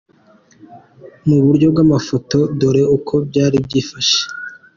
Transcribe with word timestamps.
Muburyo 1.27 1.67
bw’amafoto 1.73 2.37
dore 2.59 2.83
uko 2.97 3.13
byari 3.29 3.57
byifashe:. 3.65 4.19